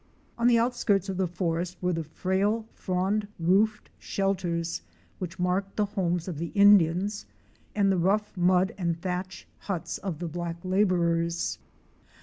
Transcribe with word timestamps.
On 0.35 0.47
the 0.47 0.57
outskirts 0.57 1.09
of 1.09 1.17
the 1.17 1.27
forest 1.27 1.77
were 1.79 1.93
the 1.93 2.03
frail, 2.03 2.65
frond 2.73 3.27
roofed 3.39 3.91
shelters 3.99 4.81
which 5.19 5.37
marked 5.37 5.75
the 5.75 5.85
homes 5.85 6.27
of 6.27 6.39
the 6.39 6.49
Indians 6.57 7.27
and 7.75 7.91
the 7.91 7.99
rough 7.99 8.35
mud 8.35 8.73
and 8.79 8.99
thatch 8.99 9.47
huts 9.59 9.99
of 9.99 10.17
the 10.17 10.27
black 10.27 10.55
laborers. 10.63 11.59